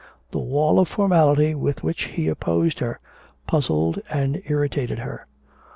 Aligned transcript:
The 0.31 0.39
wall 0.39 0.79
of 0.79 0.87
formality 0.87 1.53
with 1.53 1.83
which 1.83 2.05
he 2.05 2.27
opposed 2.27 2.79
her 2.79 2.97
puzzled 3.45 3.99
and 4.09 4.41
irritated 4.47 4.97
her. 4.97 5.27